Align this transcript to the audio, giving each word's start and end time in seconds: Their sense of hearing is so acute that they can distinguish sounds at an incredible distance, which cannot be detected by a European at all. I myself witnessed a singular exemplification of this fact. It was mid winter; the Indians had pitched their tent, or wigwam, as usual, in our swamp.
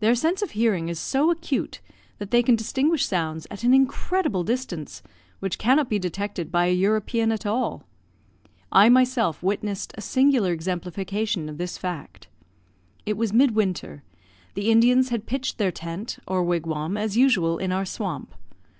Their 0.00 0.16
sense 0.16 0.42
of 0.42 0.50
hearing 0.50 0.88
is 0.88 0.98
so 0.98 1.30
acute 1.30 1.80
that 2.18 2.32
they 2.32 2.42
can 2.42 2.56
distinguish 2.56 3.06
sounds 3.06 3.46
at 3.52 3.62
an 3.62 3.72
incredible 3.72 4.42
distance, 4.42 5.00
which 5.38 5.58
cannot 5.60 5.88
be 5.88 5.96
detected 6.00 6.50
by 6.50 6.66
a 6.66 6.72
European 6.74 7.30
at 7.30 7.46
all. 7.46 7.84
I 8.72 8.88
myself 8.88 9.40
witnessed 9.40 9.92
a 9.96 10.00
singular 10.00 10.50
exemplification 10.50 11.48
of 11.48 11.56
this 11.56 11.78
fact. 11.78 12.26
It 13.06 13.16
was 13.16 13.32
mid 13.32 13.52
winter; 13.52 14.02
the 14.54 14.70
Indians 14.72 15.10
had 15.10 15.24
pitched 15.24 15.56
their 15.58 15.70
tent, 15.70 16.18
or 16.26 16.42
wigwam, 16.42 16.96
as 16.96 17.16
usual, 17.16 17.58
in 17.58 17.70
our 17.70 17.84
swamp. 17.84 18.34